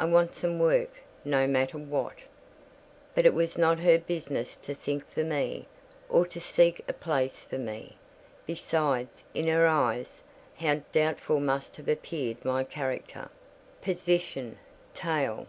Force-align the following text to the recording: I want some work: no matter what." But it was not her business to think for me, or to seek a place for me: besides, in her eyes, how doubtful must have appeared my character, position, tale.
I 0.00 0.04
want 0.04 0.34
some 0.34 0.58
work: 0.58 0.98
no 1.24 1.46
matter 1.46 1.78
what." 1.78 2.16
But 3.14 3.24
it 3.24 3.32
was 3.32 3.56
not 3.56 3.78
her 3.78 3.98
business 4.00 4.56
to 4.56 4.74
think 4.74 5.08
for 5.08 5.22
me, 5.22 5.68
or 6.08 6.26
to 6.26 6.40
seek 6.40 6.80
a 6.88 6.92
place 6.92 7.38
for 7.38 7.56
me: 7.56 7.94
besides, 8.46 9.22
in 9.32 9.46
her 9.46 9.68
eyes, 9.68 10.24
how 10.56 10.82
doubtful 10.90 11.38
must 11.38 11.76
have 11.76 11.88
appeared 11.88 12.44
my 12.44 12.64
character, 12.64 13.28
position, 13.80 14.58
tale. 14.92 15.46